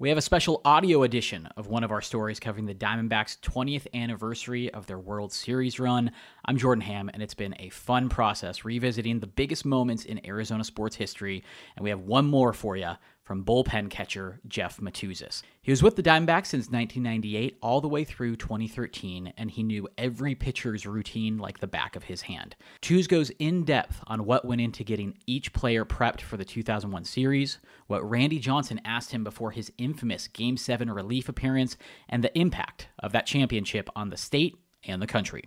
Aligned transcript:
We 0.00 0.08
have 0.08 0.16
a 0.16 0.22
special 0.22 0.62
audio 0.64 1.02
edition 1.02 1.46
of 1.58 1.66
one 1.66 1.84
of 1.84 1.90
our 1.90 2.00
stories 2.00 2.40
covering 2.40 2.64
the 2.64 2.74
Diamondbacks' 2.74 3.38
20th 3.40 3.86
anniversary 3.92 4.72
of 4.72 4.86
their 4.86 4.98
World 4.98 5.30
Series 5.30 5.78
run. 5.78 6.12
I'm 6.46 6.56
Jordan 6.56 6.80
Ham, 6.80 7.10
and 7.12 7.22
it's 7.22 7.34
been 7.34 7.54
a 7.58 7.68
fun 7.68 8.08
process 8.08 8.64
revisiting 8.64 9.20
the 9.20 9.26
biggest 9.26 9.66
moments 9.66 10.06
in 10.06 10.26
Arizona 10.26 10.64
sports 10.64 10.96
history. 10.96 11.44
And 11.76 11.84
we 11.84 11.90
have 11.90 12.00
one 12.00 12.24
more 12.24 12.54
for 12.54 12.78
you 12.78 12.92
from 13.30 13.44
bullpen 13.44 13.88
catcher 13.88 14.40
Jeff 14.48 14.78
Motuzas. 14.78 15.42
He 15.62 15.70
was 15.70 15.84
with 15.84 15.94
the 15.94 16.02
Diamondbacks 16.02 16.46
since 16.46 16.68
1998 16.68 17.58
all 17.62 17.80
the 17.80 17.86
way 17.86 18.02
through 18.02 18.34
2013, 18.34 19.32
and 19.36 19.48
he 19.48 19.62
knew 19.62 19.86
every 19.96 20.34
pitcher's 20.34 20.84
routine 20.84 21.38
like 21.38 21.60
the 21.60 21.68
back 21.68 21.94
of 21.94 22.02
his 22.02 22.22
hand. 22.22 22.56
Tuz 22.80 23.06
goes 23.06 23.30
in 23.38 23.62
depth 23.62 24.00
on 24.08 24.24
what 24.24 24.44
went 24.44 24.60
into 24.60 24.82
getting 24.82 25.16
each 25.28 25.52
player 25.52 25.84
prepped 25.84 26.22
for 26.22 26.36
the 26.36 26.44
2001 26.44 27.04
series, 27.04 27.60
what 27.86 28.02
Randy 28.02 28.40
Johnson 28.40 28.80
asked 28.84 29.12
him 29.12 29.22
before 29.22 29.52
his 29.52 29.70
infamous 29.78 30.26
Game 30.26 30.56
7 30.56 30.90
relief 30.90 31.28
appearance, 31.28 31.76
and 32.08 32.24
the 32.24 32.36
impact 32.36 32.88
of 32.98 33.12
that 33.12 33.26
championship 33.26 33.88
on 33.94 34.10
the 34.10 34.16
state 34.16 34.56
and 34.82 35.00
the 35.00 35.06
country. 35.06 35.44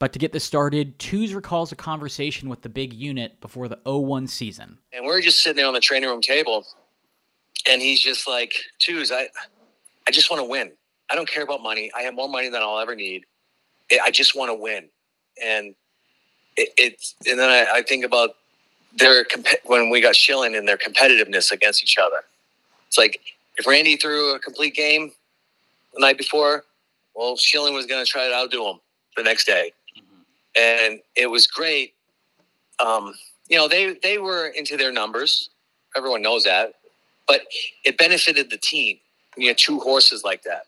But 0.00 0.12
to 0.14 0.18
get 0.18 0.32
this 0.32 0.42
started, 0.42 0.98
Tuz 0.98 1.32
recalls 1.32 1.70
a 1.70 1.76
conversation 1.76 2.48
with 2.48 2.62
the 2.62 2.68
big 2.68 2.92
unit 2.92 3.40
before 3.40 3.68
the 3.68 3.78
01 3.84 4.26
season. 4.26 4.78
And 4.92 5.06
we're 5.06 5.20
just 5.20 5.40
sitting 5.40 5.58
there 5.58 5.68
on 5.68 5.74
the 5.74 5.80
training 5.80 6.10
room 6.10 6.20
table, 6.20 6.66
and 7.68 7.80
he's 7.80 8.00
just 8.00 8.28
like, 8.28 8.54
Tuz, 8.78 9.10
I, 9.10 9.28
I 10.06 10.10
just 10.10 10.30
want 10.30 10.40
to 10.40 10.48
win. 10.48 10.72
I 11.10 11.14
don't 11.14 11.28
care 11.28 11.42
about 11.42 11.62
money. 11.62 11.90
I 11.96 12.02
have 12.02 12.14
more 12.14 12.28
money 12.28 12.48
than 12.48 12.62
I'll 12.62 12.78
ever 12.78 12.94
need. 12.94 13.24
I 14.02 14.10
just 14.10 14.34
want 14.34 14.50
to 14.50 14.54
win. 14.54 14.88
And 15.42 15.74
it, 16.56 16.70
it's, 16.76 17.14
and 17.26 17.38
then 17.38 17.50
I, 17.50 17.78
I 17.78 17.82
think 17.82 18.04
about 18.04 18.30
their, 18.96 19.26
when 19.64 19.90
we 19.90 20.00
got 20.00 20.16
Schilling 20.16 20.54
and 20.54 20.66
their 20.66 20.78
competitiveness 20.78 21.50
against 21.50 21.82
each 21.82 21.96
other. 21.98 22.24
It's 22.88 22.98
like, 22.98 23.20
if 23.56 23.66
Randy 23.66 23.96
threw 23.96 24.34
a 24.34 24.38
complete 24.38 24.74
game 24.74 25.12
the 25.94 26.00
night 26.00 26.18
before, 26.18 26.64
well, 27.14 27.36
Schilling 27.36 27.74
was 27.74 27.86
going 27.86 28.04
to 28.04 28.10
try 28.10 28.28
to 28.28 28.34
outdo 28.34 28.66
him 28.66 28.80
the 29.16 29.22
next 29.22 29.44
day. 29.44 29.72
Mm-hmm. 29.96 30.60
And 30.60 31.00
it 31.16 31.26
was 31.26 31.46
great. 31.46 31.94
Um, 32.84 33.14
you 33.48 33.56
know, 33.56 33.68
they, 33.68 33.96
they 34.02 34.18
were 34.18 34.48
into 34.48 34.76
their 34.76 34.92
numbers. 34.92 35.50
Everyone 35.96 36.22
knows 36.22 36.44
that 36.44 36.74
but 37.26 37.42
it 37.84 37.96
benefited 37.98 38.50
the 38.50 38.58
team. 38.58 38.98
You 39.36 39.48
had 39.48 39.58
two 39.58 39.80
horses 39.80 40.22
like 40.24 40.42
that 40.42 40.66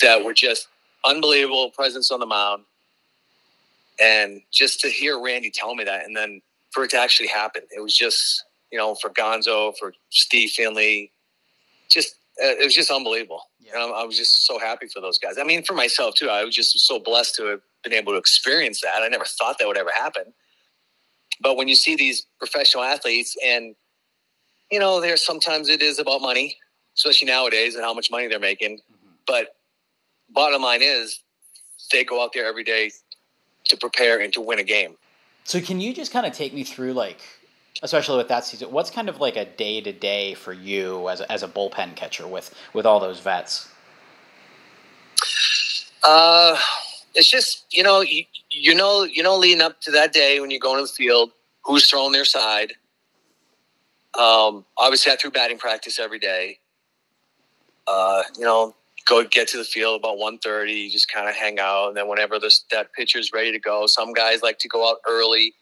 that 0.00 0.24
were 0.24 0.34
just 0.34 0.68
unbelievable 1.04 1.70
presence 1.70 2.10
on 2.10 2.20
the 2.20 2.26
mound. 2.26 2.64
And 3.98 4.42
just 4.52 4.80
to 4.80 4.88
hear 4.88 5.18
Randy 5.18 5.50
tell 5.50 5.74
me 5.74 5.84
that, 5.84 6.04
and 6.04 6.14
then 6.14 6.42
for 6.70 6.84
it 6.84 6.90
to 6.90 7.00
actually 7.00 7.28
happen, 7.28 7.62
it 7.74 7.80
was 7.80 7.96
just, 7.96 8.44
you 8.70 8.76
know, 8.76 8.94
for 8.94 9.08
Gonzo, 9.08 9.74
for 9.78 9.94
Steve 10.10 10.50
Finley, 10.50 11.12
just, 11.90 12.16
uh, 12.42 12.48
it 12.48 12.64
was 12.64 12.74
just 12.74 12.90
unbelievable. 12.90 13.42
Yeah. 13.60 13.78
I 13.78 14.04
was 14.04 14.18
just 14.18 14.46
so 14.46 14.58
happy 14.58 14.86
for 14.86 15.00
those 15.00 15.18
guys. 15.18 15.38
I 15.40 15.44
mean, 15.44 15.62
for 15.62 15.72
myself 15.72 16.14
too, 16.14 16.28
I 16.28 16.44
was 16.44 16.54
just 16.54 16.78
so 16.80 16.98
blessed 16.98 17.36
to 17.36 17.46
have 17.46 17.60
been 17.82 17.94
able 17.94 18.12
to 18.12 18.18
experience 18.18 18.82
that. 18.82 19.02
I 19.02 19.08
never 19.08 19.24
thought 19.24 19.58
that 19.58 19.66
would 19.66 19.78
ever 19.78 19.92
happen. 19.92 20.34
But 21.40 21.56
when 21.56 21.68
you 21.68 21.74
see 21.74 21.96
these 21.96 22.26
professional 22.38 22.84
athletes 22.84 23.34
and 23.44 23.74
you 24.70 24.78
know, 24.78 25.00
there's 25.00 25.24
sometimes 25.24 25.68
it 25.68 25.82
is 25.82 25.98
about 25.98 26.20
money, 26.20 26.56
especially 26.96 27.28
nowadays 27.28 27.74
and 27.74 27.84
how 27.84 27.94
much 27.94 28.10
money 28.10 28.26
they're 28.26 28.38
making. 28.38 28.78
Mm-hmm. 28.78 29.08
But 29.26 29.56
bottom 30.30 30.62
line 30.62 30.82
is 30.82 31.20
they 31.92 32.04
go 32.04 32.22
out 32.22 32.32
there 32.32 32.46
every 32.46 32.64
day 32.64 32.90
to 33.64 33.76
prepare 33.76 34.20
and 34.20 34.32
to 34.32 34.40
win 34.40 34.58
a 34.58 34.64
game. 34.64 34.96
So 35.44 35.60
can 35.60 35.80
you 35.80 35.94
just 35.94 36.12
kind 36.12 36.26
of 36.26 36.32
take 36.32 36.52
me 36.52 36.64
through 36.64 36.92
like 36.92 37.20
especially 37.82 38.16
with 38.16 38.28
that 38.28 38.44
season, 38.44 38.70
what's 38.70 38.90
kind 38.90 39.08
of 39.08 39.20
like 39.20 39.36
a 39.36 39.44
day 39.44 39.80
to 39.80 39.92
day 39.92 40.34
for 40.34 40.52
you 40.52 41.08
as 41.08 41.20
a, 41.20 41.30
as 41.30 41.42
a 41.42 41.48
bullpen 41.48 41.94
catcher 41.94 42.26
with 42.26 42.54
with 42.72 42.86
all 42.86 43.00
those 43.00 43.20
vets? 43.20 43.68
Uh, 46.02 46.58
it's 47.14 47.28
just 47.28 47.66
you 47.70 47.82
know 47.82 48.00
you, 48.00 48.24
you 48.50 48.74
know 48.74 49.04
you 49.04 49.22
know 49.22 49.36
leading 49.36 49.60
up 49.60 49.80
to 49.82 49.90
that 49.90 50.12
day 50.12 50.40
when 50.40 50.50
you 50.50 50.58
go 50.58 50.72
into 50.72 50.82
the 50.82 50.88
field, 50.88 51.30
who's 51.64 51.88
throwing 51.88 52.12
their 52.12 52.24
side, 52.24 52.72
um, 54.18 54.64
obviously, 54.78 55.12
I 55.12 55.16
threw 55.16 55.30
batting 55.30 55.58
practice 55.58 55.98
every 55.98 56.18
day. 56.18 56.58
Uh, 57.86 58.22
you 58.36 58.44
know, 58.44 58.74
go 59.06 59.22
get 59.24 59.48
to 59.48 59.56
the 59.56 59.64
field 59.64 60.00
about 60.00 60.18
1.30, 60.18 60.84
you 60.84 60.90
just 60.90 61.10
kind 61.10 61.28
of 61.28 61.34
hang 61.34 61.58
out. 61.60 61.88
And 61.88 61.96
then 61.96 62.08
whenever 62.08 62.38
this, 62.38 62.64
that 62.72 62.92
pitcher's 62.92 63.32
ready 63.32 63.52
to 63.52 63.58
go, 63.58 63.86
some 63.86 64.12
guys 64.12 64.42
like 64.42 64.58
to 64.58 64.68
go 64.68 64.88
out 64.88 64.96
early 65.08 65.54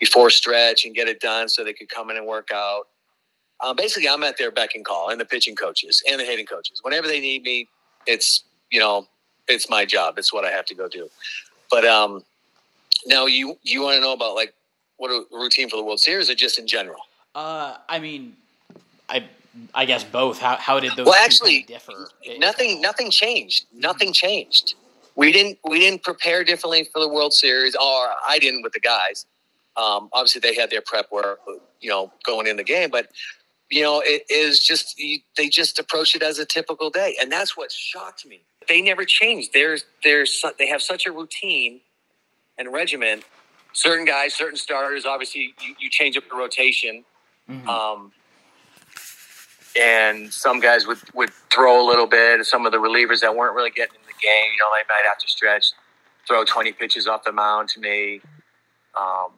before 0.00 0.30
stretch 0.30 0.84
and 0.84 0.94
get 0.94 1.06
it 1.06 1.20
done 1.20 1.48
so 1.48 1.62
they 1.62 1.72
could 1.72 1.88
come 1.88 2.10
in 2.10 2.16
and 2.16 2.26
work 2.26 2.48
out. 2.52 2.88
Um, 3.60 3.76
basically, 3.76 4.08
I'm 4.08 4.24
at 4.24 4.36
their 4.36 4.50
beck 4.50 4.74
and 4.74 4.84
call, 4.84 5.10
and 5.10 5.20
the 5.20 5.24
pitching 5.24 5.54
coaches 5.54 6.02
and 6.10 6.18
the 6.18 6.24
hitting 6.24 6.46
coaches. 6.46 6.80
Whenever 6.82 7.06
they 7.06 7.20
need 7.20 7.44
me, 7.44 7.68
it's 8.06 8.42
you 8.72 8.80
know, 8.80 9.06
it's 9.46 9.70
my 9.70 9.84
job. 9.84 10.18
It's 10.18 10.32
what 10.32 10.44
I 10.44 10.50
have 10.50 10.64
to 10.66 10.74
go 10.74 10.88
do. 10.88 11.08
But 11.70 11.84
um, 11.84 12.24
now 13.06 13.26
you 13.26 13.56
you 13.62 13.82
want 13.82 13.94
to 13.94 14.00
know 14.00 14.12
about 14.12 14.34
like 14.34 14.52
what 14.96 15.10
a 15.10 15.24
routine 15.32 15.68
for 15.70 15.76
the 15.76 15.84
World 15.84 16.00
Series 16.00 16.28
or 16.28 16.34
just 16.34 16.58
in 16.58 16.66
general? 16.66 17.00
Uh, 17.34 17.76
I 17.88 17.98
mean, 17.98 18.36
I 19.08 19.24
I 19.74 19.84
guess 19.84 20.04
both. 20.04 20.38
How 20.38 20.56
how 20.56 20.80
did 20.80 20.92
those? 20.96 21.06
Well, 21.06 21.14
actually, 21.14 21.62
differ? 21.62 22.08
Nothing. 22.38 22.80
Nothing 22.80 23.10
changed. 23.10 23.66
Nothing 23.74 24.12
changed. 24.12 24.74
We 25.14 25.32
didn't. 25.32 25.58
We 25.68 25.80
didn't 25.80 26.02
prepare 26.02 26.44
differently 26.44 26.84
for 26.92 27.00
the 27.00 27.08
World 27.08 27.32
Series, 27.32 27.74
or 27.74 28.10
I 28.26 28.38
didn't 28.40 28.62
with 28.62 28.72
the 28.72 28.80
guys. 28.80 29.26
Um, 29.76 30.10
obviously, 30.12 30.40
they 30.40 30.54
had 30.54 30.70
their 30.70 30.82
prep 30.82 31.10
work, 31.10 31.40
you 31.80 31.88
know, 31.88 32.12
going 32.24 32.46
in 32.46 32.56
the 32.56 32.64
game, 32.64 32.90
but 32.90 33.08
you 33.70 33.82
know, 33.82 34.02
it 34.04 34.24
is 34.28 34.60
just 34.60 35.00
they 35.36 35.48
just 35.48 35.78
approach 35.78 36.14
it 36.14 36.22
as 36.22 36.38
a 36.38 36.44
typical 36.44 36.90
day, 36.90 37.16
and 37.20 37.32
that's 37.32 37.56
what 37.56 37.72
shocked 37.72 38.26
me. 38.26 38.42
They 38.68 38.82
never 38.82 39.04
changed. 39.04 39.52
There's 39.54 39.84
there's 40.04 40.44
they 40.58 40.68
have 40.68 40.82
such 40.82 41.06
a 41.06 41.12
routine 41.12 41.80
and 42.58 42.72
regimen. 42.72 43.22
Certain 43.72 44.04
guys, 44.04 44.34
certain 44.34 44.58
starters. 44.58 45.06
Obviously, 45.06 45.54
you, 45.62 45.74
you 45.80 45.88
change 45.88 46.18
up 46.18 46.24
the 46.28 46.36
rotation 46.36 47.04
Mm-hmm. 47.50 47.68
Um, 47.68 48.12
and 49.80 50.32
some 50.32 50.60
guys 50.60 50.86
would, 50.86 50.98
would 51.14 51.30
throw 51.52 51.84
a 51.84 51.86
little 51.86 52.06
bit. 52.06 52.44
Some 52.44 52.66
of 52.66 52.72
the 52.72 52.78
relievers 52.78 53.20
that 53.20 53.34
weren't 53.34 53.54
really 53.54 53.70
getting 53.70 53.94
in 53.94 54.06
the 54.06 54.12
game, 54.22 54.52
you 54.52 54.58
know, 54.58 54.68
they 54.74 54.84
might 54.88 55.08
have 55.08 55.18
to 55.18 55.28
stretch, 55.28 55.68
throw 56.26 56.44
20 56.44 56.72
pitches 56.72 57.06
off 57.06 57.24
the 57.24 57.32
mound 57.32 57.68
to 57.70 57.80
me. 57.80 58.20
Um, 58.98 59.32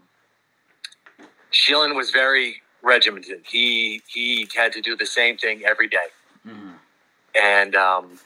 was 1.95 2.11
very 2.11 2.61
regimented. 2.83 3.41
He 3.49 4.03
he 4.07 4.49
had 4.55 4.73
to 4.73 4.81
do 4.81 4.97
the 4.97 5.07
same 5.07 5.37
thing 5.37 5.63
every 5.65 5.89
day. 5.89 6.09
Mm-hmm. 6.47 6.73
and 7.43 7.75
um, 7.75 8.19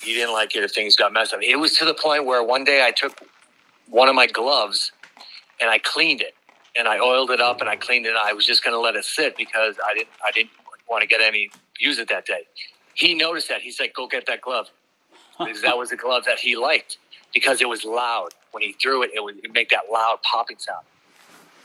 he 0.00 0.14
didn't 0.14 0.32
like 0.32 0.54
it 0.54 0.62
if 0.62 0.70
things 0.72 0.94
got 0.94 1.12
messed 1.12 1.34
up. 1.34 1.40
It 1.42 1.56
was 1.56 1.76
to 1.78 1.84
the 1.84 1.94
point 1.94 2.24
where 2.24 2.40
one 2.40 2.62
day 2.62 2.86
I 2.86 2.92
took 2.92 3.20
one 3.90 4.08
of 4.08 4.14
my 4.14 4.28
gloves 4.28 4.92
and 5.60 5.68
I 5.68 5.78
cleaned 5.78 6.20
it 6.20 6.34
and 6.78 6.86
I 6.86 6.98
oiled 7.00 7.30
it 7.30 7.40
up 7.40 7.60
and 7.60 7.68
I 7.68 7.76
cleaned 7.76 8.06
it. 8.06 8.14
I 8.16 8.32
was 8.32 8.46
just 8.46 8.62
going 8.62 8.72
to 8.72 8.80
let 8.80 8.94
it 8.94 9.04
sit 9.04 9.36
because 9.36 9.74
I 9.84 9.92
didn't 9.94 10.08
I 10.24 10.30
didn't 10.30 10.52
want 10.88 11.02
to 11.02 11.08
get 11.08 11.20
any 11.20 11.50
use 11.78 11.98
it 11.98 12.08
that 12.08 12.24
day. 12.24 12.46
He 12.94 13.14
noticed 13.14 13.48
that. 13.48 13.60
He's 13.60 13.78
like, 13.78 13.94
"Go 13.94 14.06
get 14.06 14.26
that 14.26 14.40
glove," 14.40 14.68
because 15.38 15.60
that 15.62 15.76
was 15.76 15.90
the 15.90 15.96
glove 15.96 16.24
that 16.24 16.38
he 16.38 16.56
liked 16.56 16.98
because 17.34 17.60
it 17.60 17.68
was 17.68 17.84
loud. 17.84 18.30
When 18.52 18.62
he 18.62 18.72
threw 18.72 19.02
it, 19.02 19.10
it 19.14 19.22
would 19.22 19.36
make 19.52 19.70
that 19.70 19.84
loud 19.92 20.20
popping 20.22 20.58
sound, 20.58 20.86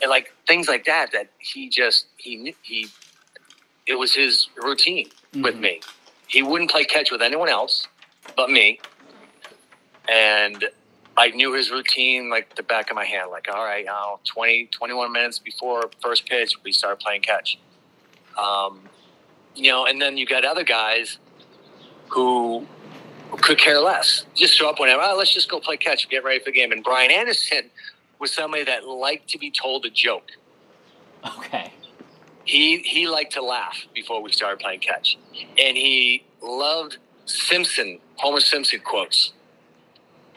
and 0.02 0.10
like 0.10 0.32
things 0.46 0.68
like 0.68 0.84
that. 0.84 1.12
That 1.12 1.28
he 1.38 1.68
just 1.68 2.06
he 2.16 2.54
he 2.62 2.88
it 3.86 3.94
was 3.94 4.14
his 4.14 4.48
routine 4.56 5.06
mm-hmm. 5.06 5.42
with 5.42 5.56
me. 5.56 5.80
He 6.26 6.42
wouldn't 6.42 6.70
play 6.70 6.84
catch 6.84 7.10
with 7.10 7.22
anyone 7.22 7.48
else 7.48 7.86
but 8.36 8.50
me, 8.50 8.80
and 10.08 10.64
I 11.16 11.30
knew 11.30 11.52
his 11.52 11.70
routine 11.70 12.28
like 12.28 12.56
the 12.56 12.62
back 12.62 12.90
of 12.90 12.96
my 12.96 13.04
hand. 13.04 13.30
Like, 13.30 13.46
all 13.52 13.64
right, 13.64 13.84
now 13.84 14.20
20, 14.24 14.66
21 14.66 15.12
minutes 15.12 15.38
before 15.38 15.90
first 16.02 16.26
pitch, 16.26 16.54
we 16.64 16.72
start 16.72 17.00
playing 17.00 17.22
catch. 17.22 17.58
Um, 18.36 18.80
you 19.54 19.70
know, 19.70 19.86
and 19.86 20.02
then 20.02 20.16
you 20.16 20.26
got 20.26 20.44
other 20.44 20.64
guys 20.64 21.18
who 22.08 22.66
could 23.40 23.58
care 23.58 23.80
less. 23.80 24.24
Just 24.34 24.54
show 24.54 24.68
up 24.68 24.80
whenever. 24.80 25.02
Oh, 25.02 25.16
let's 25.16 25.32
just 25.32 25.48
go 25.48 25.60
play 25.60 25.76
catch, 25.76 26.08
get 26.08 26.24
ready 26.24 26.40
for 26.40 26.46
the 26.46 26.52
game. 26.52 26.72
And 26.72 26.82
Brian 26.82 27.10
Anderson 27.10 27.70
was 28.18 28.32
somebody 28.32 28.64
that 28.64 28.86
liked 28.86 29.28
to 29.30 29.38
be 29.38 29.50
told 29.50 29.84
a 29.84 29.90
joke. 29.90 30.30
Okay. 31.38 31.72
He 32.44 32.78
he 32.80 33.08
liked 33.08 33.32
to 33.32 33.42
laugh 33.42 33.86
before 33.94 34.22
we 34.22 34.30
started 34.30 34.60
playing 34.60 34.80
catch, 34.80 35.16
and 35.58 35.76
he 35.76 36.24
loved 36.42 36.98
Simpson, 37.24 37.98
Homer 38.16 38.40
Simpson 38.40 38.80
quotes. 38.84 39.32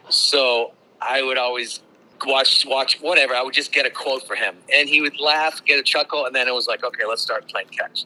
So 0.09 0.73
I 1.01 1.21
would 1.21 1.37
always 1.37 1.81
watch 2.25 2.65
watch 2.65 2.99
whatever. 3.01 3.35
I 3.35 3.43
would 3.43 3.53
just 3.53 3.71
get 3.71 3.85
a 3.85 3.89
quote 3.89 4.25
for 4.25 4.35
him, 4.35 4.55
and 4.73 4.89
he 4.89 5.01
would 5.01 5.19
laugh, 5.19 5.63
get 5.65 5.79
a 5.79 5.83
chuckle, 5.83 6.25
and 6.25 6.35
then 6.35 6.47
it 6.47 6.53
was 6.53 6.67
like, 6.67 6.83
okay, 6.83 7.05
let's 7.07 7.21
start 7.21 7.47
playing 7.47 7.67
catch. 7.69 8.05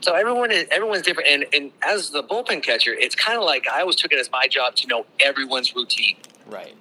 So 0.00 0.14
everyone 0.14 0.50
is 0.50 0.66
everyone's 0.70 1.02
different, 1.02 1.28
and 1.28 1.46
and 1.52 1.72
as 1.82 2.10
the 2.10 2.22
bullpen 2.22 2.62
catcher, 2.62 2.92
it's 2.92 3.14
kind 3.14 3.38
of 3.38 3.44
like 3.44 3.68
I 3.68 3.80
always 3.80 3.96
took 3.96 4.12
it 4.12 4.18
as 4.18 4.30
my 4.30 4.46
job 4.46 4.74
to 4.76 4.86
know 4.86 5.06
everyone's 5.20 5.74
routine. 5.74 6.16
Right. 6.46 6.74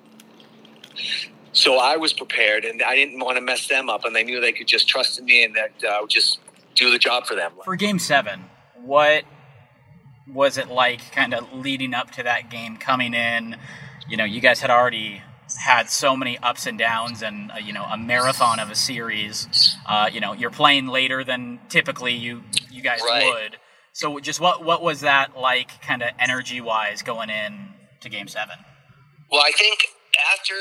So 1.53 1.77
I 1.79 1.97
was 1.97 2.13
prepared, 2.13 2.63
and 2.65 2.81
I 2.81 2.95
didn't 2.95 3.19
want 3.19 3.37
to 3.37 3.41
mess 3.41 3.67
them 3.67 3.89
up, 3.89 4.05
and 4.05 4.15
they 4.15 4.23
knew 4.23 4.39
they 4.39 4.53
could 4.53 4.67
just 4.67 4.87
trust 4.87 5.19
in 5.19 5.25
me, 5.25 5.43
and 5.43 5.55
that 5.55 5.71
uh, 5.83 5.87
I 5.87 6.01
would 6.01 6.09
just 6.09 6.39
do 6.75 6.91
the 6.91 6.97
job 6.97 7.25
for 7.25 7.35
them. 7.35 7.51
For 7.63 7.75
Game 7.75 7.99
Seven, 7.99 8.45
what 8.81 9.23
was 10.27 10.57
it 10.57 10.69
like 10.69 11.11
kind 11.11 11.33
of 11.33 11.51
leading 11.53 11.93
up 11.93 12.11
to 12.11 12.23
that 12.23 12.49
game 12.49 12.77
coming 12.77 13.13
in? 13.13 13.57
You 14.11 14.17
know, 14.17 14.25
you 14.25 14.41
guys 14.41 14.59
had 14.59 14.69
already 14.69 15.21
had 15.63 15.89
so 15.89 16.17
many 16.17 16.37
ups 16.39 16.67
and 16.67 16.77
downs 16.77 17.21
and 17.23 17.49
uh, 17.49 17.55
you 17.63 17.71
know 17.71 17.83
a 17.83 17.97
marathon 17.97 18.59
of 18.59 18.69
a 18.69 18.75
series. 18.75 19.47
Uh, 19.87 20.09
you 20.11 20.19
know, 20.19 20.33
you're 20.33 20.51
playing 20.51 20.87
later 20.87 21.23
than 21.23 21.59
typically 21.69 22.11
you 22.13 22.43
you 22.69 22.81
guys 22.81 22.99
Right. 23.07 23.25
would. 23.25 23.57
So 23.93 24.19
just 24.19 24.41
what 24.41 24.65
what 24.65 24.81
was 24.83 24.99
that 24.99 25.37
like, 25.37 25.81
kind 25.81 26.01
of 26.03 26.09
energy 26.19 26.59
wise, 26.59 27.01
going 27.01 27.29
in 27.29 27.69
to 28.01 28.09
Game 28.09 28.27
Seven? 28.27 28.57
Well, 29.31 29.41
I 29.41 29.51
think 29.55 29.79
after 30.33 30.55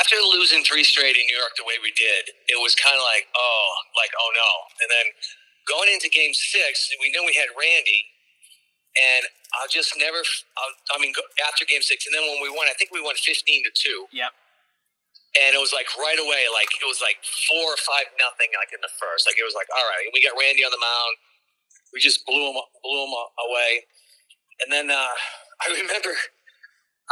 after 0.00 0.16
losing 0.32 0.64
three 0.64 0.84
straight 0.84 1.16
in 1.16 1.26
New 1.26 1.36
York 1.36 1.52
the 1.58 1.64
way 1.68 1.74
we 1.82 1.92
did, 1.92 2.32
it 2.48 2.56
was 2.64 2.74
kind 2.74 2.96
of 2.96 3.02
like, 3.02 3.28
oh, 3.36 3.66
like 3.96 4.10
oh 4.16 4.30
no. 4.32 4.50
And 4.80 4.88
then 4.88 5.06
going 5.68 5.92
into 5.92 6.08
Game 6.08 6.32
Six, 6.32 6.88
we 7.00 7.10
knew 7.10 7.24
we 7.26 7.36
had 7.36 7.52
Randy, 7.52 8.08
and 8.96 9.22
I'll 9.60 9.68
just 9.72 9.94
never. 9.96 10.20
I'll, 10.20 10.74
I 10.92 11.00
mean, 11.00 11.12
after 11.48 11.64
Game 11.64 11.82
Six, 11.84 12.04
and 12.08 12.12
then 12.16 12.24
when 12.28 12.40
we 12.44 12.48
won, 12.52 12.68
I 12.68 12.74
think 12.76 12.92
we 12.92 13.00
won 13.00 13.16
fifteen 13.16 13.62
to 13.64 13.72
two, 13.74 14.08
Yep. 14.12 14.32
and 15.44 15.50
it 15.56 15.60
was 15.60 15.72
like 15.72 15.88
right 15.96 16.18
away, 16.20 16.48
like 16.52 16.68
it 16.76 16.88
was 16.88 17.00
like 17.04 17.20
four 17.48 17.72
or 17.72 17.80
five 17.80 18.08
nothing, 18.20 18.52
like 18.56 18.72
in 18.72 18.80
the 18.84 18.92
first. 19.00 19.24
Like 19.28 19.36
it 19.40 19.44
was 19.46 19.56
like, 19.56 19.68
all 19.72 19.86
right, 19.88 20.04
and 20.08 20.12
we 20.16 20.20
got 20.24 20.36
Randy 20.36 20.64
on 20.64 20.72
the 20.72 20.80
mound. 20.82 21.14
We 21.92 22.00
just 22.00 22.24
blew 22.24 22.52
him, 22.52 22.56
blew 22.84 23.00
him 23.04 23.12
away, 23.12 23.84
and 24.64 24.72
then 24.72 24.88
uh, 24.92 25.14
I 25.64 25.72
remember, 25.76 26.12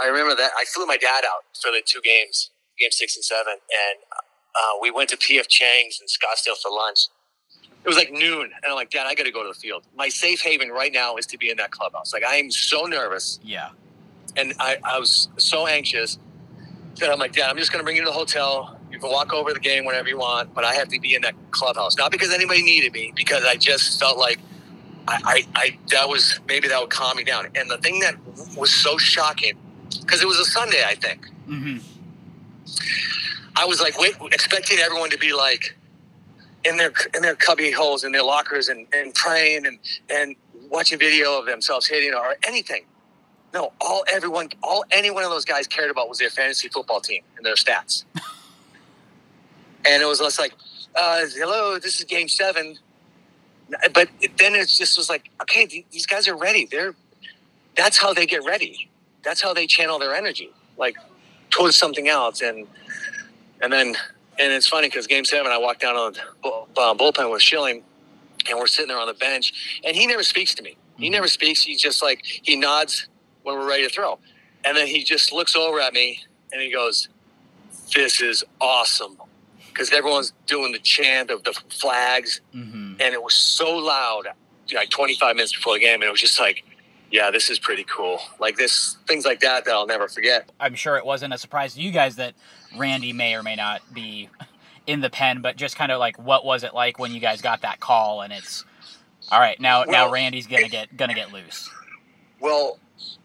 I 0.00 0.09
remember 0.09 0.35
that 0.37 0.53
I 0.56 0.65
flew 0.69 0.87
my 0.87 0.97
dad 0.97 1.25
out 1.29 1.49
for 1.56 1.71
the 1.73 1.82
two 1.85 2.00
games, 2.00 2.50
game 2.81 2.93
six 2.93 3.17
and 3.17 3.25
seven, 3.25 3.61
and 3.61 3.97
uh, 4.56 4.81
we 4.81 4.91
went 4.91 5.09
to 5.12 5.17
PF 5.17 5.49
Chang's 5.49 6.00
in 6.00 6.09
Scottsdale 6.09 6.56
for 6.61 6.73
lunch. 6.73 7.09
It 7.85 7.88
was 7.88 7.97
like 7.97 8.12
noon, 8.12 8.43
and 8.43 8.65
I'm 8.67 8.75
like, 8.75 8.91
Dad, 8.91 9.06
I 9.06 9.15
got 9.15 9.25
to 9.25 9.31
go 9.31 9.43
to 9.43 9.49
the 9.49 9.55
field. 9.59 9.85
My 9.97 10.09
safe 10.11 10.43
haven 10.43 10.69
right 10.69 10.93
now 10.93 11.17
is 11.17 11.27
to 11.27 11.38
be 11.38 11.50
in 11.50 11.56
that 11.56 11.71
clubhouse. 11.71 12.12
Like 12.12 12.25
I 12.25 12.37
am 12.37 12.50
so 12.50 12.82
nervous 12.85 13.41
Yeah. 13.43 13.71
and 14.37 14.53
I, 14.61 14.77
I 14.85 14.99
was 14.99 15.29
so 15.38 15.67
anxious 15.67 16.19
that 16.97 17.11
I'm 17.11 17.19
like, 17.19 17.32
Dad, 17.32 17.49
I'm 17.49 17.56
just 17.56 17.73
going 17.73 17.81
to 17.81 17.85
bring 17.85 17.97
you 17.97 18.03
to 18.03 18.09
the 18.09 18.12
hotel. 18.12 18.79
You 18.93 18.99
can 18.99 19.11
walk 19.11 19.32
over 19.32 19.55
the 19.55 19.61
game 19.61 19.85
whenever 19.87 20.09
you 20.09 20.19
want, 20.19 20.53
but 20.53 20.65
I 20.65 20.75
have 20.75 20.88
to 20.88 21.00
be 21.00 21.15
in 21.15 21.23
that 21.23 21.35
clubhouse. 21.53 21.97
Not 21.97 22.11
because 22.11 22.35
anybody 22.35 22.62
needed 22.62 22.93
me, 22.93 23.12
because 23.17 23.44
I 23.44 23.55
just 23.56 23.99
felt 23.99 24.19
like 24.19 24.38
I, 25.09 25.21
I, 25.25 25.47
I 25.55 25.79
that 25.88 26.09
was 26.09 26.38
maybe 26.47 26.69
that 26.69 26.81
would 26.81 26.91
calm 26.91 27.17
me 27.17 27.25
down. 27.25 27.47
And 27.55 27.71
the 27.71 27.79
thing 27.79 28.00
that 28.00 28.17
was 28.56 28.71
so 28.73 28.99
shocking, 28.99 29.55
because 30.03 30.21
it 30.21 30.29
was 30.29 30.38
a 30.38 30.44
Sunday, 30.44 30.82
I 30.87 30.97
think. 30.97 31.27
Mm-hmm. 31.49 31.79
I 33.56 33.65
was 33.65 33.81
like, 33.81 33.99
wait, 33.99 34.15
expecting 34.32 34.79
everyone 34.79 35.11
to 35.11 35.19
be 35.19 35.32
like 35.32 35.77
in 36.64 36.76
their 36.76 36.92
in 37.14 37.22
their 37.22 37.34
cubby 37.34 37.70
holes 37.70 38.04
in 38.04 38.12
their 38.12 38.22
lockers 38.22 38.68
and, 38.68 38.86
and 38.92 39.14
praying 39.14 39.66
and 39.66 39.78
and 40.10 40.36
watching 40.68 40.98
video 40.98 41.38
of 41.38 41.46
themselves 41.46 41.86
hitting 41.86 42.14
or 42.14 42.36
anything. 42.46 42.84
No, 43.52 43.72
all 43.80 44.04
everyone, 44.12 44.48
all 44.62 44.84
any 44.90 45.10
one 45.10 45.24
of 45.24 45.30
those 45.30 45.44
guys 45.44 45.66
cared 45.66 45.90
about 45.90 46.08
was 46.08 46.18
their 46.18 46.30
fantasy 46.30 46.68
football 46.68 47.00
team 47.00 47.22
and 47.36 47.44
their 47.44 47.54
stats. 47.54 48.04
and 49.86 50.02
it 50.02 50.06
was 50.06 50.20
less 50.20 50.38
like, 50.38 50.54
uh, 50.94 51.22
"Hello, 51.34 51.78
this 51.78 51.98
is 51.98 52.04
Game 52.04 52.28
Seven. 52.28 52.78
But 53.94 54.08
then 54.36 54.54
it 54.54 54.68
just 54.68 54.96
was 54.96 55.08
like, 55.08 55.30
okay, 55.42 55.66
th- 55.66 55.86
these 55.92 56.06
guys 56.06 56.26
are 56.28 56.36
ready. 56.36 56.66
They're 56.70 56.94
that's 57.76 57.98
how 57.98 58.12
they 58.12 58.26
get 58.26 58.44
ready. 58.44 58.90
That's 59.22 59.42
how 59.42 59.54
they 59.54 59.66
channel 59.66 59.98
their 59.98 60.14
energy, 60.14 60.50
like 60.76 60.96
towards 61.50 61.76
something 61.76 62.08
else. 62.08 62.40
And 62.42 62.66
and 63.62 63.72
then 63.72 63.96
and 64.40 64.52
it's 64.52 64.66
funny 64.66 64.88
because 64.88 65.06
Game 65.06 65.25
Seven, 65.25 65.52
I 65.52 65.58
walked 65.58 65.81
down 65.81 65.96
on 65.96 66.12
the 66.14 66.20
bullpen 66.75 67.31
with 67.31 67.42
Schilling, 67.42 67.82
and 68.48 68.58
we're 68.58 68.66
sitting 68.66 68.88
there 68.88 68.98
on 68.98 69.06
the 69.06 69.14
bench, 69.14 69.81
and 69.84 69.94
he 69.96 70.06
never 70.06 70.22
speaks 70.22 70.54
to 70.56 70.62
me. 70.62 70.76
He 70.96 71.10
never 71.10 71.28
speaks. 71.28 71.62
He's 71.62 71.81
just 71.81 72.02
like 72.02 72.22
he 72.25 72.56
nods 72.56 73.08
when 73.42 73.56
we're 73.58 73.69
ready 73.69 73.84
to 73.84 73.90
throw, 73.90 74.19
and 74.64 74.76
then 74.76 74.87
he 74.87 75.04
just 75.04 75.32
looks 75.32 75.54
over 75.56 75.81
at 75.81 75.92
me 75.92 76.20
and 76.52 76.60
he 76.60 76.72
goes, 76.72 77.08
"This 77.94 78.20
is 78.20 78.44
awesome," 78.60 79.16
because 79.69 79.92
everyone's 79.92 80.32
doing 80.46 80.72
the 80.72 80.78
chant 80.78 81.31
of 81.31 81.44
the 81.44 81.52
flags, 81.70 82.40
Mm-hmm. 82.54 83.00
and 83.00 83.14
it 83.14 83.22
was 83.22 83.34
so 83.34 83.70
loud, 83.76 84.25
like 84.75 84.90
25 84.90 85.36
minutes 85.36 85.54
before 85.54 85.75
the 85.75 85.81
game, 85.81 85.94
and 85.94 86.04
it 86.04 86.10
was 86.10 86.20
just 86.20 86.38
like, 86.38 86.64
"Yeah, 87.10 87.31
this 87.31 87.48
is 87.50 87.58
pretty 87.58 87.84
cool." 87.84 88.19
Like 88.38 88.56
this, 88.56 88.96
things 89.06 89.25
like 89.25 89.40
that 89.40 89.64
that 89.64 89.72
I'll 89.75 89.86
never 89.86 90.08
forget. 90.08 90.50
I'm 90.60 90.75
sure 90.75 90.96
it 90.96 91.06
wasn't 91.06 91.32
a 91.32 91.38
surprise 91.38 91.75
to 91.75 91.81
you 91.81 91.90
guys 91.93 92.16
that 92.16 92.34
Randy 92.76 93.12
may 93.12 93.34
or 93.34 93.43
may 93.43 93.56
not 93.56 93.82
be 93.93 94.28
in 94.87 95.00
the 95.00 95.11
pen, 95.11 95.40
but 95.40 95.56
just 95.56 95.76
kind 95.76 95.93
of 95.93 95.99
like 95.99 96.19
what 96.19 96.44
was 96.44 96.64
it 96.64 96.75
like 96.75 96.99
when 96.99 97.12
you 97.12 97.20
guys 97.20 97.40
got 97.40 97.62
that 97.62 97.81
call 97.81 98.22
and 98.22 98.32
it's 98.32 98.64
all 99.31 99.40
right 99.40 99.61
now 99.61 99.84
now 99.84 100.11
Randy's 100.11 100.46
gonna 100.46 100.69
get 100.69 100.96
gonna 100.96 101.14
get 101.14 101.32
loose. 101.32 101.69
Well, 102.40 102.78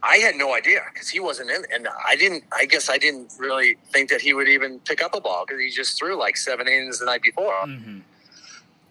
I 0.04 0.18
had 0.18 0.36
no 0.36 0.54
idea 0.54 0.82
because 0.94 1.10
he 1.10 1.20
wasn't 1.20 1.50
in, 1.50 1.66
and 1.74 1.88
I 2.06 2.16
didn't. 2.16 2.44
I 2.54 2.66
guess 2.66 2.90
I 2.90 2.98
didn't 2.98 3.34
really 3.40 3.78
think 3.92 4.10
that 4.10 4.22
he 4.22 4.34
would 4.34 4.48
even 4.48 4.80
pick 4.82 5.02
up 5.02 5.16
a 5.16 5.22
ball 5.22 5.46
because 5.46 5.62
he 5.62 5.70
just 5.72 5.98
threw 5.98 6.18
like 6.18 6.38
seven 6.38 6.68
innings 6.68 7.00
the 7.00 7.06
night 7.06 7.22
before. 7.22 7.66
Mm-hmm. 7.66 8.00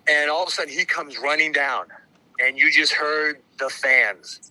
And 0.08 0.30
all 0.30 0.42
of 0.42 0.48
a 0.48 0.52
sudden, 0.52 0.72
he 0.72 0.84
comes 0.84 1.18
running 1.18 1.52
down, 1.52 1.86
and 2.40 2.58
you 2.58 2.70
just 2.70 2.92
heard 2.92 3.40
the 3.58 3.68
fans. 3.68 4.50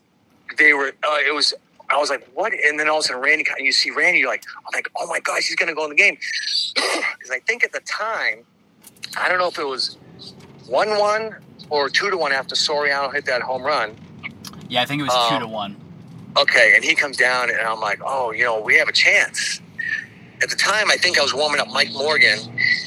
They 0.58 0.74
were. 0.74 0.94
Uh, 1.04 1.18
it 1.28 1.34
was. 1.34 1.54
I 1.90 1.98
was 1.98 2.10
like, 2.10 2.28
"What?" 2.34 2.54
And 2.54 2.80
then 2.80 2.88
all 2.90 2.98
of 3.00 3.06
a 3.06 3.08
sudden, 3.08 3.22
Randy. 3.22 3.46
And 3.58 3.66
you 3.66 3.72
see 3.72 3.92
Randy. 3.92 4.20
You're 4.20 4.30
like, 4.30 4.44
"I'm 4.58 4.72
like, 4.74 4.90
oh 4.98 5.08
my 5.08 5.20
gosh, 5.20 5.46
he's 5.48 5.56
gonna 5.56 5.74
go 5.76 5.84
in 5.84 5.90
the 5.90 5.96
game." 5.96 6.18
Because 6.76 7.32
I 7.32 7.40
think 7.40 7.64
at 7.64 7.72
the 7.72 7.80
time, 7.82 8.40
I 9.18 9.30
don't 9.30 9.38
know 9.40 9.48
if 9.48 9.58
it 9.60 9.66
was 9.68 9.98
one-one 10.68 11.36
or 11.70 11.90
two 11.90 12.10
to 12.10 12.18
one 12.18 12.32
after 12.32 12.56
Soriano 12.56 13.14
hit 13.14 13.26
that 13.26 13.42
home 13.42 13.64
run. 13.64 13.96
Yeah, 14.70 14.82
I 14.82 14.86
think 14.86 15.00
it 15.00 15.04
was 15.04 15.14
Um, 15.14 15.40
to 15.42 15.48
one. 15.48 15.76
okay, 16.38 16.74
and 16.76 16.84
he 16.84 16.96
comes 16.96 17.16
down, 17.18 17.50
and 17.50 17.60
I'm 17.62 17.80
like, 17.80 18.00
oh, 18.04 18.32
you 18.32 18.44
know, 18.44 18.60
we 18.60 18.76
have 18.78 18.88
a 18.90 18.94
chance. 18.94 19.62
At 20.42 20.50
the 20.50 20.56
time, 20.58 20.90
I 20.92 20.98
think 20.98 21.18
I 21.18 21.22
was 21.22 21.34
warming 21.34 21.62
up 21.62 21.70
Mike 21.70 21.92
Morgan, 21.94 22.40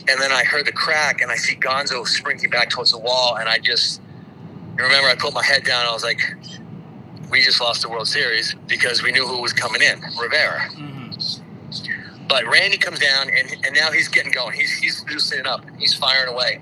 and 0.08 0.20
then 0.20 0.32
I 0.32 0.44
heard 0.44 0.66
the 0.66 0.72
crack, 0.72 1.20
and 1.22 1.30
I 1.30 1.36
see 1.36 1.54
Gonzo 1.56 2.06
sprinting 2.06 2.50
back 2.50 2.68
towards 2.70 2.90
the 2.90 2.98
wall, 2.98 3.36
and 3.36 3.48
I 3.48 3.58
just 3.58 4.00
remember 4.74 5.08
I 5.08 5.14
put 5.14 5.32
my 5.32 5.44
head 5.44 5.64
down. 5.64 5.86
I 5.86 5.92
was 5.92 6.02
like, 6.04 6.20
we 7.30 7.42
just 7.42 7.60
lost 7.60 7.82
the 7.82 7.88
World 7.88 8.08
Series 8.08 8.54
because 8.66 9.02
we 9.02 9.12
knew 9.12 9.26
who 9.26 9.40
was 9.40 9.52
coming 9.52 9.82
in, 9.82 10.00
Rivera. 10.20 10.60
Mm-hmm. 10.70 12.26
But 12.28 12.46
Randy 12.46 12.76
comes 12.76 12.98
down, 12.98 13.28
and, 13.30 13.64
and 13.64 13.74
now 13.74 13.90
he's 13.92 14.08
getting 14.08 14.32
going. 14.32 14.56
He's 14.56 14.72
he's 14.72 15.04
loosening 15.10 15.46
up. 15.46 15.64
He's 15.78 15.94
firing 15.94 16.32
away, 16.32 16.60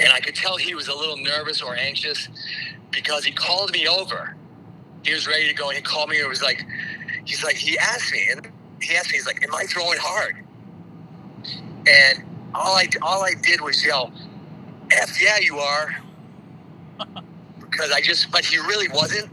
and 0.00 0.12
I 0.12 0.20
could 0.20 0.34
tell 0.34 0.56
he 0.56 0.74
was 0.74 0.88
a 0.88 0.94
little 0.94 1.16
nervous 1.16 1.62
or 1.62 1.74
anxious 1.74 2.28
because 2.90 3.24
he 3.24 3.32
called 3.32 3.72
me 3.72 3.88
over. 3.88 4.36
He 5.04 5.12
was 5.12 5.26
ready 5.26 5.48
to 5.48 5.54
go, 5.54 5.68
and 5.68 5.76
he 5.76 5.82
called 5.82 6.10
me. 6.10 6.18
It 6.18 6.28
was 6.28 6.42
like 6.42 6.64
he's 7.24 7.42
like 7.44 7.56
he 7.56 7.78
asked 7.78 8.12
me, 8.12 8.28
and 8.30 8.48
he 8.80 8.96
asked 8.96 9.10
me, 9.10 9.16
he's 9.16 9.26
like, 9.26 9.42
"Am 9.42 9.54
I 9.54 9.64
throwing 9.64 9.98
hard?" 10.00 10.36
And 11.88 12.24
all 12.54 12.76
I 12.76 12.88
all 13.02 13.24
I 13.24 13.34
did 13.42 13.60
was 13.60 13.84
yell, 13.84 14.12
"F 14.92 15.20
yeah, 15.20 15.38
you 15.40 15.58
are," 15.58 15.96
because 17.76 17.92
I 17.92 18.00
just, 18.00 18.30
but 18.30 18.44
he 18.44 18.58
really 18.58 18.88
wasn't. 18.88 19.30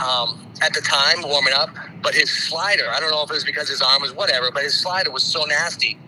Um, 0.00 0.46
at 0.62 0.72
the 0.74 0.80
time, 0.80 1.28
warming 1.28 1.54
up, 1.54 1.70
but 2.02 2.14
his 2.14 2.30
slider, 2.30 2.84
I 2.88 3.00
don't 3.00 3.10
know 3.10 3.22
if 3.22 3.30
it 3.30 3.34
was 3.34 3.44
because 3.44 3.68
his 3.68 3.82
arm 3.82 4.00
was 4.00 4.12
whatever, 4.12 4.52
but 4.52 4.62
his 4.62 4.78
slider 4.78 5.10
was 5.10 5.24
so 5.24 5.44
nasty. 5.44 5.98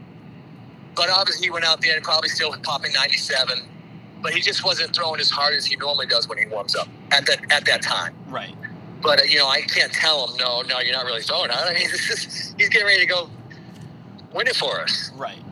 But 0.95 1.11
obviously, 1.11 1.47
he 1.47 1.51
went 1.51 1.65
out 1.65 1.81
there 1.81 1.97
and 1.97 2.05
probably 2.05 2.29
still 2.29 2.55
popping 2.63 2.93
97, 2.93 3.63
but 4.23 4.33
he 4.33 4.41
just 4.41 4.65
wasn't 4.65 4.95
throwing 4.95 5.21
as 5.21 5.29
hard 5.29 5.55
as 5.55 5.67
he 5.67 5.75
normally 5.77 6.07
does 6.07 6.29
when 6.29 6.39
he 6.39 6.47
warms 6.47 6.77
up 6.77 6.89
at 7.11 7.27
that 7.27 7.53
at 7.53 7.65
that 7.67 7.83
time. 7.83 8.15
Right. 8.29 8.55
But 9.03 9.21
uh, 9.21 9.25
you 9.25 9.39
know, 9.39 9.49
I 9.49 9.63
can't 9.63 9.93
tell 9.93 10.29
him, 10.29 10.37
no, 10.37 10.63
no, 10.63 10.79
you're 10.81 10.95
not 10.95 11.05
really 11.05 11.23
throwing. 11.23 11.51
I 11.51 11.73
mean, 11.73 11.83
is, 11.93 12.55
he's 12.59 12.69
getting 12.69 12.87
ready 12.87 13.01
to 13.01 13.07
go 13.07 13.31
win 14.33 14.47
it 14.47 14.57
for 14.57 14.81
us. 14.81 15.11
Right. 15.17 15.43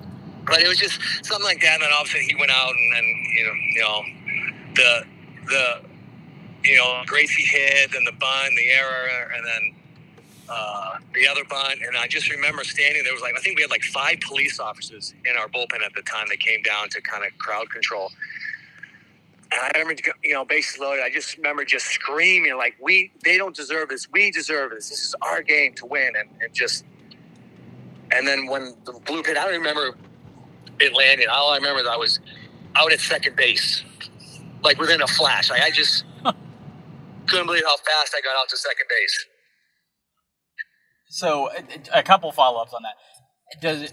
But 0.44 0.62
it 0.62 0.68
was 0.68 0.78
just 0.78 1.00
something 1.24 1.44
like 1.44 1.60
that. 1.60 1.74
And 1.74 1.82
then 1.82 1.90
all 1.92 2.02
of 2.02 2.06
a 2.06 2.10
sudden, 2.10 2.28
he 2.28 2.34
went 2.36 2.50
out, 2.50 2.70
and 2.70 2.92
then 2.94 3.04
you 3.36 3.44
know, 3.44 3.52
you 3.74 3.80
know, 3.80 4.02
the 4.78 5.04
the 5.46 5.82
you 6.64 6.76
know, 6.76 7.02
Gracie 7.06 7.44
hit, 7.44 7.94
and 7.94 8.06
the 8.06 8.12
bunt, 8.12 8.52
the 8.56 8.70
error, 8.70 9.32
and 9.34 9.46
then 9.46 9.76
uh, 10.48 10.96
the 11.14 11.26
other 11.28 11.44
bunt. 11.48 11.80
And 11.86 11.96
I 11.96 12.06
just 12.08 12.30
remember 12.30 12.64
standing 12.64 13.04
there 13.04 13.12
was 13.12 13.22
like 13.22 13.36
I 13.36 13.40
think 13.40 13.56
we 13.56 13.62
had 13.62 13.70
like 13.70 13.84
five 13.84 14.20
police 14.20 14.60
officers 14.60 15.14
in 15.24 15.36
our 15.36 15.48
bullpen 15.48 15.82
at 15.84 15.94
the 15.94 16.02
time 16.02 16.26
that 16.30 16.40
came 16.40 16.62
down 16.62 16.88
to 16.90 17.02
kind 17.02 17.24
of 17.24 17.36
crowd 17.38 17.70
control. 17.70 18.10
And 19.50 19.60
I 19.62 19.78
remember, 19.78 20.02
you 20.22 20.34
know, 20.34 20.44
bases 20.44 20.78
loaded. 20.78 21.02
I 21.04 21.10
just 21.10 21.36
remember 21.38 21.64
just 21.64 21.86
screaming 21.86 22.56
like, 22.56 22.76
"We, 22.82 23.12
they 23.24 23.38
don't 23.38 23.56
deserve 23.56 23.90
this. 23.90 24.08
We 24.12 24.30
deserve 24.30 24.72
this. 24.72 24.90
This 24.90 25.04
is 25.04 25.14
our 25.22 25.42
game 25.42 25.74
to 25.76 25.86
win." 25.86 26.12
And, 26.18 26.28
and 26.42 26.54
just, 26.54 26.84
and 28.12 28.26
then 28.26 28.46
when 28.46 28.76
the 28.84 28.92
blue 29.06 29.22
hit, 29.22 29.38
I 29.38 29.44
don't 29.44 29.54
remember 29.54 29.96
it 30.80 30.94
landed. 30.94 31.28
All 31.28 31.50
I 31.52 31.56
remember 31.56 31.82
is 31.82 31.88
I 31.88 31.96
was 31.96 32.20
out 32.76 32.92
at 32.92 33.00
second 33.00 33.36
base, 33.36 33.82
like 34.62 34.78
within 34.78 35.02
a 35.02 35.06
flash. 35.06 35.50
Like 35.50 35.62
I 35.62 35.70
just 35.70 36.04
couldn't 37.26 37.46
believe 37.46 37.62
how 37.64 37.76
fast 37.76 38.14
I 38.16 38.20
got 38.20 38.36
out 38.40 38.48
to 38.50 38.56
second 38.56 38.86
base. 38.88 39.26
So 41.10 41.50
a, 41.94 42.02
couple 42.02 42.30
follow 42.32 42.60
ups 42.60 42.74
on 42.74 42.82
that. 42.82 42.94
Does 43.62 43.90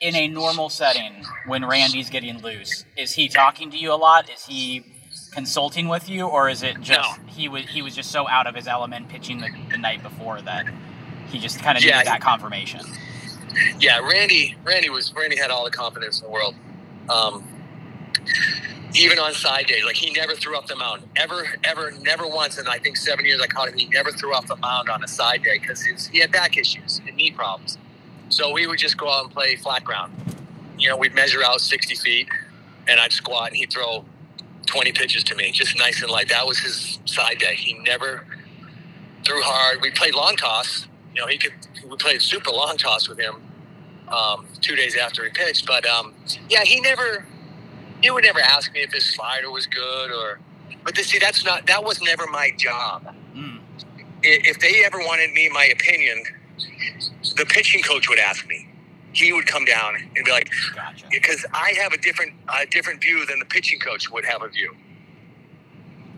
in 0.00 0.14
a 0.14 0.28
normal 0.28 0.68
setting 0.68 1.24
when 1.46 1.64
Randy's 1.64 2.10
getting 2.10 2.42
loose, 2.42 2.84
is 2.98 3.12
he 3.12 3.28
talking 3.28 3.70
to 3.70 3.78
you 3.78 3.92
a 3.92 3.96
lot? 3.96 4.28
Is 4.28 4.44
he 4.44 4.84
consulting 5.32 5.88
with 5.88 6.08
you, 6.08 6.26
or 6.26 6.50
is 6.50 6.62
it 6.62 6.80
just 6.82 7.18
No. 7.18 7.24
he 7.26 7.48
was 7.48 7.62
he 7.68 7.80
was 7.80 7.96
just 7.96 8.10
so 8.10 8.28
out 8.28 8.46
of 8.46 8.54
his 8.54 8.66
element 8.68 9.08
pitching 9.08 9.38
the, 9.40 9.48
the 9.70 9.78
night 9.78 10.02
before 10.02 10.42
that 10.42 10.66
he 11.28 11.38
just 11.38 11.60
kind 11.60 11.78
of 11.78 11.84
Yeah, 11.84 11.94
needed 11.98 12.08
that 12.08 12.20
confirmation? 12.20 12.82
Yeah, 13.78 14.00
Randy. 14.00 14.54
Randy 14.62 14.90
was 14.90 15.12
Randy 15.14 15.38
had 15.38 15.50
all 15.50 15.64
the 15.64 15.70
confidence 15.70 16.20
in 16.20 16.26
the 16.26 16.30
world. 16.30 16.54
Um, 17.08 17.42
even 18.94 19.18
on 19.18 19.32
side 19.34 19.66
days, 19.66 19.84
like 19.84 19.96
he 19.96 20.10
never 20.12 20.34
threw 20.34 20.56
off 20.56 20.66
the 20.66 20.76
mound, 20.76 21.02
ever, 21.16 21.46
ever, 21.64 21.92
never 22.02 22.26
once. 22.26 22.58
And 22.58 22.68
I 22.68 22.78
think 22.78 22.96
seven 22.96 23.24
years 23.24 23.40
I 23.40 23.46
caught 23.46 23.68
him, 23.68 23.78
he 23.78 23.86
never 23.86 24.10
threw 24.10 24.34
off 24.34 24.46
the 24.46 24.56
mound 24.56 24.88
on 24.88 25.04
a 25.04 25.08
side 25.08 25.42
day 25.42 25.58
because 25.58 25.82
he 25.82 26.18
had 26.20 26.32
back 26.32 26.56
issues 26.56 27.00
and 27.06 27.16
knee 27.16 27.30
problems. 27.30 27.78
So 28.28 28.52
we 28.52 28.66
would 28.66 28.78
just 28.78 28.96
go 28.96 29.10
out 29.10 29.24
and 29.24 29.32
play 29.32 29.56
flat 29.56 29.84
ground. 29.84 30.12
You 30.78 30.88
know, 30.88 30.96
we'd 30.96 31.14
measure 31.14 31.42
out 31.44 31.60
sixty 31.60 31.94
feet, 31.94 32.28
and 32.88 33.00
I'd 33.00 33.12
squat, 33.12 33.48
and 33.48 33.56
he'd 33.56 33.72
throw 33.72 34.04
twenty 34.66 34.92
pitches 34.92 35.24
to 35.24 35.34
me, 35.34 35.50
just 35.52 35.76
nice 35.76 36.02
and 36.02 36.10
light. 36.10 36.28
That 36.28 36.46
was 36.46 36.58
his 36.58 37.00
side 37.04 37.38
day. 37.38 37.54
He 37.56 37.74
never 37.80 38.24
threw 39.24 39.42
hard. 39.42 39.82
We 39.82 39.90
played 39.90 40.14
long 40.14 40.36
toss. 40.36 40.86
You 41.14 41.20
know, 41.20 41.26
he 41.26 41.38
could. 41.38 41.52
We 41.88 41.96
played 41.96 42.22
super 42.22 42.50
long 42.50 42.76
toss 42.76 43.08
with 43.08 43.18
him 43.18 43.42
um, 44.08 44.46
two 44.60 44.76
days 44.76 44.96
after 44.96 45.24
he 45.24 45.30
pitched. 45.30 45.66
But 45.66 45.84
um, 45.86 46.14
yeah, 46.48 46.64
he 46.64 46.80
never. 46.80 47.26
He 48.02 48.10
would 48.10 48.24
never 48.24 48.40
ask 48.40 48.72
me 48.72 48.80
if 48.80 48.92
his 48.92 49.04
slider 49.14 49.50
was 49.50 49.66
good 49.66 50.10
or. 50.10 50.40
But 50.84 50.94
to 50.96 51.04
see, 51.04 51.18
that's 51.18 51.44
not. 51.44 51.66
That 51.66 51.84
was 51.84 52.00
never 52.02 52.26
my 52.26 52.50
job. 52.58 53.14
Mm, 53.34 53.60
If 54.22 54.58
they 54.60 54.84
ever 54.84 54.98
wanted 54.98 55.32
me, 55.32 55.48
my 55.50 55.66
opinion, 55.66 56.22
the 57.36 57.46
pitching 57.46 57.82
coach 57.82 58.08
would 58.08 58.18
ask 58.18 58.46
me. 58.48 58.68
He 59.12 59.32
would 59.32 59.46
come 59.46 59.64
down 59.64 59.96
and 59.96 60.24
be 60.24 60.30
like, 60.30 60.48
gotcha. 60.74 61.06
because 61.10 61.44
I 61.52 61.72
have 61.82 61.92
a 61.92 61.98
different, 61.98 62.32
a 62.48 62.64
different 62.66 63.02
view 63.02 63.26
than 63.26 63.40
the 63.40 63.44
pitching 63.44 63.80
coach 63.80 64.08
would 64.10 64.24
have 64.24 64.42
a 64.42 64.48
view. 64.48 64.74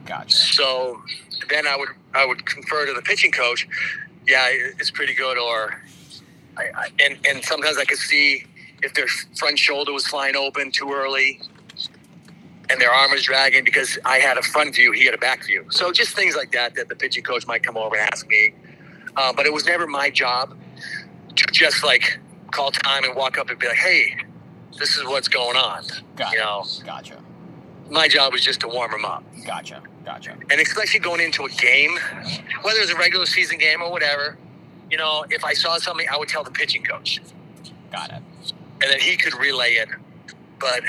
Gotcha. 0.05 0.37
So 0.37 1.01
then 1.49 1.67
I 1.67 1.77
would 1.77 1.89
I 2.15 2.27
would 2.27 2.45
confer 2.45 2.87
to 2.87 2.93
the 2.93 3.03
pitching 3.03 3.33
coach. 3.33 3.67
Yeah, 4.27 4.47
it's 4.51 4.91
pretty 4.91 5.15
good. 5.15 5.39
Or 5.39 5.83
I, 6.57 6.65
I, 6.77 6.89
and 7.01 7.19
and 7.27 7.45
sometimes 7.45 7.79
I 7.79 7.85
could 7.85 7.99
see 7.99 8.45
if 8.83 8.95
their 8.95 9.07
front 9.39 9.59
shoulder 9.59 9.93
was 9.93 10.07
flying 10.07 10.37
open 10.37 10.71
too 10.73 10.93
early, 10.93 11.41
and 12.71 12.81
their 12.81 12.91
arm 12.91 13.11
was 13.11 13.23
dragging 13.23 13.65
because 13.65 13.99
I 14.05 14.19
had 14.19 14.39
a 14.39 14.43
front 14.43 14.75
view, 14.75 14.93
he 14.93 15.05
had 15.05 15.15
a 15.15 15.19
back 15.19 15.45
view. 15.47 15.67
So 15.71 15.93
just 15.93 16.15
things 16.15 16.37
like 16.37 16.53
that 16.53 16.75
that 16.77 16.89
the 16.89 16.97
pitching 16.97 17.23
coach 17.25 17.47
might 17.47 17.63
come 17.63 17.77
over 17.77 17.97
and 17.97 18.09
ask 18.13 18.27
me. 18.29 18.55
Uh, 19.17 19.33
but 19.33 19.47
it 19.47 19.53
was 19.53 19.67
never 19.67 19.87
my 19.87 20.11
job 20.11 20.57
to 21.37 21.45
just 21.53 21.85
like 21.85 22.19
call 22.51 22.71
time 22.71 23.05
and 23.05 23.15
walk 23.17 23.39
up 23.39 23.51
and 23.51 23.59
be 23.59 23.69
like, 23.69 23.77
hey. 23.77 24.17
This 24.79 24.97
is 24.97 25.05
what's 25.05 25.29
going 25.29 25.55
on. 25.59 25.85
Gotcha. 26.17 26.33
You 26.35 26.39
know, 26.43 26.65
Gotcha. 26.87 27.23
my 27.91 28.09
job 28.09 28.33
was 28.33 28.43
just 28.43 28.61
to 28.61 28.69
warm 28.69 28.91
him 28.95 29.05
up. 29.05 29.23
Gotcha. 29.47 29.83
Gotcha. 30.03 30.33
and 30.51 30.61
especially 30.63 30.99
going 30.99 31.21
into 31.21 31.45
a 31.45 31.49
game, 31.51 31.99
whether 32.63 32.81
it's 32.81 32.91
a 32.91 32.97
regular 32.97 33.27
season 33.27 33.59
game 33.59 33.83
or 33.83 33.91
whatever, 33.91 34.39
you 34.91 34.97
know, 34.97 35.27
if 35.29 35.45
I 35.45 35.53
saw 35.53 35.77
something, 35.77 36.07
I 36.11 36.17
would 36.17 36.29
tell 36.29 36.43
the 36.43 36.51
pitching 36.51 36.85
coach, 36.85 37.21
Got 37.93 38.13
it. 38.13 38.23
and 38.83 38.91
then 38.91 38.99
he 38.99 39.15
could 39.19 39.35
relay 39.39 39.73
it. 39.75 39.91
But 40.59 40.81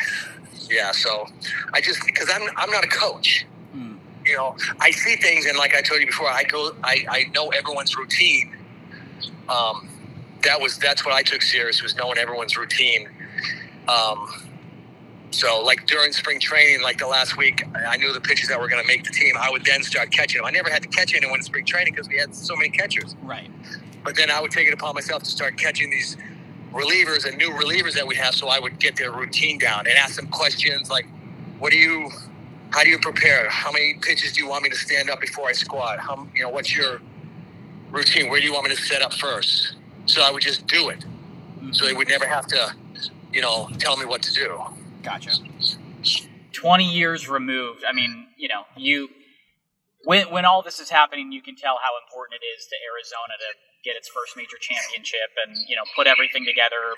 yeah, 0.70 0.91
so 0.91 1.25
I 1.74 1.82
just 1.82 2.05
because 2.05 2.29
I'm 2.34 2.43
I'm 2.58 2.70
not 2.72 2.84
a 2.84 2.88
coach, 2.88 3.46
Mm, 3.75 3.98
you 4.25 4.38
know, 4.38 4.55
I 4.79 4.91
see 4.91 5.15
things, 5.15 5.46
and 5.48 5.58
like 5.58 5.74
I 5.75 5.82
told 5.82 6.00
you 6.00 6.08
before, 6.08 6.27
I 6.29 6.43
go, 6.43 6.72
I 6.84 7.05
I 7.10 7.24
know 7.34 7.50
everyone's 7.50 7.98
routine. 7.98 8.55
Um, 9.50 9.89
that 10.43 10.60
was 10.62 10.77
that's 10.77 11.05
what 11.05 11.13
I 11.13 11.24
took 11.24 11.41
serious 11.41 11.82
was 11.82 11.96
knowing 11.96 12.17
everyone's 12.17 12.55
routine. 12.58 13.10
Um, 13.88 14.27
so 15.32 15.62
like 15.63 15.88
during 15.88 16.13
spring 16.13 16.39
training, 16.39 16.84
like 16.84 17.00
the 17.00 17.08
last 17.08 17.38
week, 17.38 17.63
I 17.88 17.98
knew 17.98 18.13
the 18.13 18.22
pitches 18.22 18.50
that 18.50 18.60
were 18.60 18.67
going 18.70 18.82
to 18.82 18.88
make 18.88 19.03
the 19.03 19.10
team. 19.10 19.34
I 19.39 19.50
would 19.50 19.65
then 19.65 19.82
start 19.84 20.12
catching 20.12 20.39
them. 20.39 20.46
I 20.46 20.51
never 20.51 20.70
had 20.70 20.84
to 20.84 20.89
catch 20.89 21.15
anyone 21.15 21.39
in 21.39 21.43
spring 21.43 21.65
training 21.65 21.93
because 21.93 22.08
we 22.08 22.17
had 22.17 22.36
so 22.36 22.55
many 22.55 22.70
catchers. 22.70 23.15
right. 23.24 23.50
But 24.03 24.15
then 24.15 24.29
I 24.29 24.41
would 24.41 24.51
take 24.51 24.67
it 24.67 24.74
upon 24.74 24.93
myself 24.96 25.24
to 25.24 25.29
start 25.29 25.58
catching 25.58 25.89
these 25.89 26.17
relievers 26.74 27.25
and 27.25 27.38
new 27.38 27.51
relievers 27.51 27.94
that 27.94 28.06
we 28.06 28.15
have. 28.15 28.36
So 28.36 28.48
I 28.48 28.60
would 28.60 28.80
get 28.80 28.96
their 28.96 29.12
routine 29.12 29.58
down 29.60 29.88
and 29.88 29.98
ask 29.98 30.15
them 30.15 30.27
questions 30.27 30.89
like, 30.89 31.06
"What 31.60 31.72
do 31.72 31.77
you? 31.77 32.10
How 32.72 32.84
do 32.84 32.89
you 32.89 33.00
prepare? 33.00 33.50
How 33.50 33.72
many 33.72 33.96
pitches 34.01 34.34
do 34.34 34.42
you 34.42 34.50
want 34.50 34.63
me 34.63 34.70
to 34.70 34.75
stand 34.75 35.10
up 35.10 35.22
before 35.22 35.48
I 35.48 35.53
squat? 35.53 36.00
How 36.00 36.27
you 36.36 36.44
know 36.44 36.50
what's 36.50 36.75
your 36.75 37.01
routine? 37.92 38.30
Where 38.30 38.39
do 38.39 38.46
you 38.46 38.53
want 38.53 38.68
me 38.68 38.75
to 38.75 38.82
set 38.82 39.01
up 39.01 39.13
first? 39.13 39.75
So 40.06 40.22
I 40.22 40.32
would 40.32 40.42
just 40.42 40.68
do 40.68 40.89
it. 40.89 41.06
So 41.72 41.86
they 41.86 41.92
mm-hmm. 41.92 41.98
would 42.00 42.10
never 42.10 42.25
have 42.25 42.46
to, 42.48 42.75
you 43.32 43.42
know, 43.42 43.70
tell 43.80 43.96
me 43.96 44.06
what 44.06 44.22
to 44.24 44.34
do. 44.34 44.62
Gotcha. 45.01 45.32
20 46.51 46.84
years 46.84 47.30
removed. 47.30 47.84
I 47.88 47.94
mean, 47.94 48.27
you 48.38 48.48
know, 48.48 48.63
you 48.75 49.10
when 50.06 50.30
when 50.32 50.46
all 50.46 50.62
this 50.62 50.80
is 50.80 50.89
happening, 50.89 51.32
you 51.32 51.42
can 51.42 51.56
tell 51.56 51.77
how 51.82 51.92
important 52.06 52.42
it 52.42 52.46
is 52.46 52.65
to 52.68 52.75
Arizona 52.92 53.34
to 53.39 53.50
get 53.84 53.96
its 53.96 54.08
first 54.08 54.36
major 54.38 54.58
championship 54.60 55.36
and, 55.46 55.58
you 55.68 55.75
know, 55.75 55.84
put 55.96 56.08
everything 56.08 56.46
together 56.46 56.96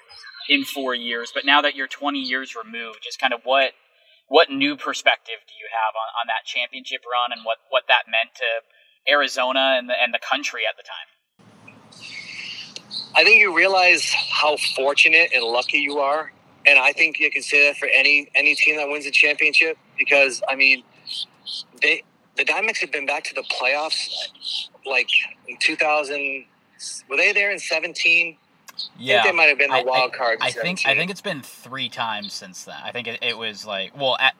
in 0.49 0.63
4 0.63 0.93
years. 0.95 1.31
But 1.33 1.45
now 1.45 1.61
that 1.61 1.75
you're 1.75 1.87
20 1.87 2.19
years 2.19 2.55
removed, 2.55 2.99
just 3.03 3.19
kind 3.19 3.33
of 3.33 3.41
what 3.43 3.71
what 4.27 4.49
new 4.49 4.75
perspective 4.75 5.35
do 5.47 5.53
you 5.53 5.67
have 5.69 5.93
on, 5.93 6.09
on 6.21 6.27
that 6.27 6.45
championship 6.45 7.01
run 7.05 7.31
and 7.31 7.45
what, 7.45 7.57
what 7.69 7.83
that 7.87 8.09
meant 8.09 8.33
to 8.35 8.45
Arizona 9.11 9.75
and 9.77 9.87
the, 9.87 9.93
and 10.01 10.13
the 10.13 10.19
country 10.19 10.61
at 10.67 10.75
the 10.77 10.83
time? 10.83 11.07
I 13.13 13.23
think 13.23 13.39
you 13.39 13.55
realize 13.55 14.11
how 14.31 14.57
fortunate 14.75 15.29
and 15.33 15.43
lucky 15.43 15.77
you 15.77 15.99
are, 15.99 16.33
and 16.65 16.79
I 16.79 16.91
think 16.91 17.19
you 17.19 17.29
can 17.31 17.43
say 17.43 17.67
that 17.67 17.77
for 17.77 17.87
any 17.87 18.29
any 18.35 18.55
team 18.55 18.77
that 18.77 18.89
wins 18.89 19.05
a 19.05 19.11
championship 19.11 19.77
because 19.97 20.41
I 20.49 20.55
mean, 20.55 20.83
they 21.81 22.03
the 22.35 22.43
Diamondbacks 22.43 22.79
have 22.79 22.91
been 22.91 23.05
back 23.05 23.23
to 23.25 23.33
the 23.33 23.43
playoffs 23.43 24.09
like 24.85 25.09
in 25.47 25.57
2000. 25.59 26.45
Were 27.09 27.17
they 27.17 27.31
there 27.33 27.51
in 27.51 27.59
17? 27.59 28.37
I 28.75 28.77
think 28.99 29.23
they 29.23 29.31
might 29.31 29.49
have 29.49 29.57
been 29.57 29.69
the 29.69 29.77
I- 29.77 29.83
wild 29.83 30.13
card. 30.13 30.39
in 30.39 30.43
I 30.43 30.51
think 30.51 30.81
I 30.85 30.95
think 30.95 31.09
it's 31.09 31.21
been 31.21 31.41
three 31.41 31.87
times 31.89 32.33
since 32.33 32.65
then. 32.65 32.75
I 32.83 32.91
think 32.91 33.07
it, 33.07 33.19
it 33.21 33.37
was 33.37 33.65
like 33.65 33.95
well 33.97 34.17
at 34.19 34.35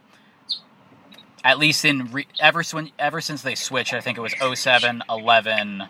at 1.46 1.60
least 1.60 1.86
in 1.86 2.12
re, 2.12 2.28
ever 2.42 2.64
ever 3.00 3.22
since 3.22 3.44
they 3.44 3.56
switched. 3.56 3.94
I 3.94 4.02
think 4.02 4.18
it 4.18 4.22
was 4.22 4.34
07, 4.60 5.04
11, 5.10 5.84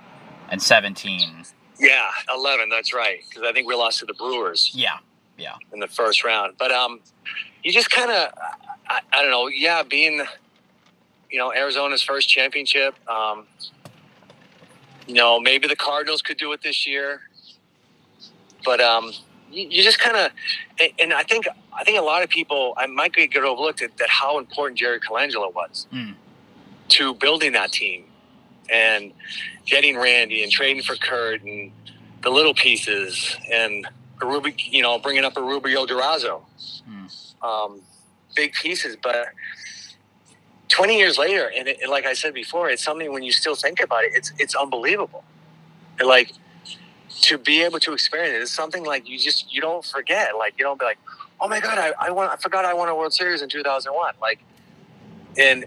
and 0.49 0.61
seventeen. 0.61 1.43
yeah, 1.79 2.09
11. 2.33 2.69
That's 2.69 2.93
right 2.93 3.21
because 3.27 3.43
I 3.47 3.53
think 3.53 3.67
we 3.67 3.73
lost 3.73 3.99
to 3.99 4.05
the 4.05 4.13
Brewers. 4.13 4.71
Yeah, 4.75 4.97
yeah, 5.37 5.55
in 5.73 5.79
the 5.79 5.87
first 5.87 6.23
round. 6.23 6.53
But 6.59 6.71
um, 6.71 6.99
you 7.63 7.71
just 7.71 7.89
kind 7.89 8.11
of, 8.11 8.29
I, 8.87 8.99
I 9.13 9.21
don't 9.21 9.31
know, 9.31 9.47
yeah, 9.47 9.81
being, 9.81 10.23
you 11.31 11.39
know, 11.39 11.53
Arizona's 11.53 12.03
first 12.03 12.29
championship. 12.29 12.93
Um, 13.09 13.47
you 15.07 15.13
know, 15.15 15.39
maybe 15.39 15.67
the 15.67 15.75
Cardinals 15.75 16.21
could 16.21 16.37
do 16.37 16.51
it 16.53 16.61
this 16.61 16.87
year, 16.87 17.21
but 18.63 18.79
um, 18.81 19.11
you, 19.51 19.67
you 19.69 19.83
just 19.83 19.99
kind 19.99 20.17
of, 20.17 20.31
and, 20.79 20.91
and 20.99 21.13
I 21.13 21.23
think 21.23 21.47
I 21.77 21.83
think 21.83 21.99
a 21.99 22.03
lot 22.03 22.23
of 22.23 22.29
people, 22.29 22.73
I 22.77 22.85
might 22.87 23.13
get 23.13 23.35
overlooked 23.35 23.81
at 23.81 23.97
that 23.97 24.09
how 24.09 24.39
important 24.39 24.79
Jerry 24.79 24.99
Colangelo 24.99 25.53
was 25.53 25.87
Mm. 25.93 26.15
to 26.89 27.13
building 27.15 27.51
that 27.53 27.71
team 27.71 28.05
and 28.71 29.11
getting 29.65 29.97
Randy 29.97 30.41
and 30.43 30.51
trading 30.51 30.81
for 30.83 30.95
Curt 30.95 31.43
and 31.43 31.71
the 32.23 32.29
little 32.29 32.53
pieces 32.53 33.35
and 33.53 33.87
Arubi, 34.21 34.55
you 34.57 34.81
know, 34.81 34.97
bringing 34.97 35.25
up 35.25 35.33
Erubiel 35.35 35.85
Durazo, 35.87 36.43
Mm. 36.89 37.43
um, 37.43 37.81
big 38.35 38.53
pieces. 38.53 38.95
But 39.01 39.27
20 40.75 40.97
years 40.97 41.17
later, 41.17 41.49
and, 41.57 41.69
it, 41.69 41.79
and 41.81 41.89
like 41.89 42.05
I 42.05 42.13
said 42.13 42.33
before, 42.33 42.69
it's 42.69 42.83
something 42.83 43.13
when 43.13 43.23
you 43.23 43.31
still 43.31 43.55
think 43.55 43.81
about 43.81 44.03
it, 44.03 44.11
it's 44.13 44.33
it's 44.37 44.55
unbelievable. 44.55 45.23
And 45.99 46.07
like 46.07 46.33
to 47.23 47.37
be 47.37 47.63
able 47.63 47.79
to 47.81 47.93
experience 47.93 48.35
it 48.35 48.41
is 48.41 48.51
something 48.51 48.85
like 48.85 49.09
you 49.09 49.19
just 49.19 49.53
you 49.53 49.61
don't 49.61 49.85
forget. 49.85 50.37
Like 50.37 50.55
you 50.57 50.65
don't 50.65 50.79
be 50.79 50.85
like, 50.85 50.99
oh 51.41 51.47
my 51.47 51.61
god, 51.61 51.77
I, 51.79 51.93
I 51.99 52.11
want 52.11 52.31
I 52.31 52.37
forgot 52.37 52.65
I 52.65 52.73
won 52.73 52.89
a 52.89 52.95
World 52.95 53.13
Series 53.13 53.41
in 53.41 53.49
2001. 53.49 54.15
Like, 54.21 54.39
and 55.37 55.65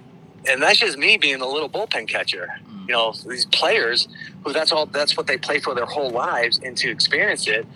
and 0.49 0.63
that's 0.63 0.79
just 0.79 0.99
me 0.99 1.19
being 1.19 1.39
the 1.41 1.47
little 1.47 1.71
bullpen 1.71 2.09
catcher 2.09 2.49
Mm. 2.69 2.89
you 2.89 2.95
know 2.95 3.15
these 3.29 3.47
players 3.47 4.09
who 4.45 4.53
that's 4.53 4.73
all 4.73 4.87
that's 4.87 5.17
what 5.17 5.27
they 5.27 5.39
play 5.39 5.61
for 5.61 5.75
their 5.75 5.87
whole 5.87 6.11
lives 6.11 6.61
and 6.65 6.77
to 6.79 6.91
experience 6.91 7.49
it 7.49 7.67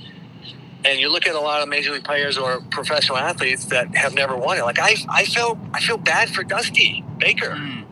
and 0.84 0.98
you 0.98 1.10
look 1.10 1.26
at 1.26 1.34
a 1.34 1.40
lot 1.40 1.62
of 1.62 1.68
major 1.68 1.92
league 1.92 2.04
players 2.04 2.36
or 2.36 2.60
professional 2.70 3.16
athletes 3.18 3.66
that 3.66 3.94
have 3.94 4.14
never 4.14 4.36
won 4.36 4.58
it 4.58 4.62
like 4.62 4.78
i 4.78 4.94
i 5.08 5.24
felt 5.24 5.58
i 5.72 5.80
feel 5.80 5.96
bad 5.96 6.28
for 6.30 6.42
dusty 6.42 7.04
baker 7.18 7.56
Mm. 7.56 7.84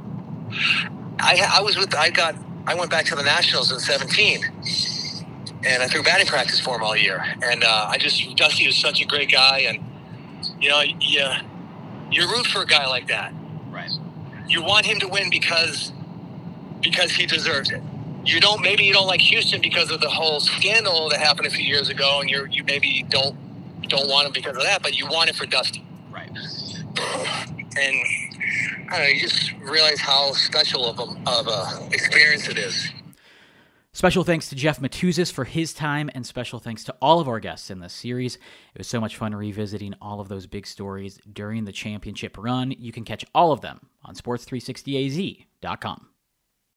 i 1.21 1.59
i 1.59 1.61
was 1.61 1.77
with 1.77 1.95
i 1.95 2.11
got 2.11 2.35
i 2.67 2.75
went 2.75 2.91
back 2.91 3.05
to 3.07 3.15
the 3.15 3.23
nationals 3.23 3.71
in 3.71 3.79
17 3.79 4.45
and 5.65 5.83
i 5.83 5.87
threw 5.87 6.03
batting 6.03 6.27
practice 6.27 6.59
for 6.59 6.77
him 6.77 6.83
all 6.83 6.97
year 6.97 7.25
and 7.43 7.63
uh, 7.63 7.87
i 7.89 7.99
just 7.99 8.37
dusty 8.37 8.67
was 8.67 8.77
such 8.77 9.01
a 9.01 9.07
great 9.07 9.31
guy 9.31 9.61
and 9.61 9.79
you 10.61 10.69
know 10.69 10.81
you, 10.81 11.25
you 12.11 12.29
root 12.29 12.47
for 12.47 12.63
a 12.63 12.67
guy 12.67 12.87
like 12.89 13.07
that 13.09 13.33
right. 13.71 13.91
you 14.49 14.63
want 14.63 14.85
him 14.87 14.99
to 14.99 15.07
win 15.07 15.31
because 15.31 15.93
because 16.81 17.13
he 17.13 17.27
deserves 17.27 17.71
it. 17.71 17.83
You 18.25 18.41
don't 18.41 18.61
maybe 18.61 18.85
you 18.85 18.93
don't 18.93 19.07
like 19.07 19.21
Houston 19.23 19.61
because 19.61 19.91
of 19.91 20.01
the 20.01 20.11
whole 20.11 20.41
scandal 20.41 21.09
that 21.09 21.21
happened 21.21 21.47
a 21.47 21.51
few 21.51 21.65
years 21.65 21.89
ago, 21.89 22.21
and 22.21 22.29
you're 22.29 22.47
you 22.47 22.65
maybe 22.65 23.05
don't 23.09 23.37
don't 23.89 24.09
want 24.09 24.27
him 24.27 24.33
because 24.33 24.57
of 24.57 24.63
that, 24.63 24.83
but 24.83 24.97
you 24.97 25.07
want 25.07 25.31
it 25.31 25.37
for 25.37 25.47
Dusty. 25.47 25.85
Right. 26.11 26.31
And 26.31 27.97
I 28.91 28.99
don't 28.99 29.01
know, 29.01 29.07
you 29.07 29.21
just 29.21 29.53
realize 29.61 30.01
how 30.01 30.33
special 30.33 30.87
of 30.87 30.99
a, 30.99 31.31
of 31.31 31.47
a 31.47 31.89
experience 31.93 32.49
it 32.49 32.59
is. 32.59 32.91
Special 33.93 34.23
thanks 34.23 34.49
to 34.49 34.55
Jeff 34.55 34.81
Motuzas 34.81 35.33
for 35.33 35.45
his 35.45 35.73
time, 35.73 36.11
and 36.15 36.25
special 36.25 36.61
thanks 36.61 36.85
to 36.85 36.95
all 37.03 37.19
of 37.21 37.29
our 37.29 37.41
guests 37.41 37.71
in 37.71 37.81
this 37.81 37.93
series. 37.93 38.37
It 38.37 38.79
was 38.79 38.87
so 38.87 39.01
much 39.01 39.17
fun 39.17 39.35
revisiting 39.35 39.95
all 40.01 40.21
of 40.21 40.29
those 40.29 40.47
big 40.47 40.67
stories 40.67 41.19
during 41.33 41.65
the 41.65 41.73
championship 41.73 42.37
run. 42.39 42.73
You 42.79 42.93
can 42.93 43.05
catch 43.05 43.25
all 43.35 43.51
of 43.51 43.63
them 43.63 43.81
on 44.05 44.15
sports360az.com. 44.15 46.07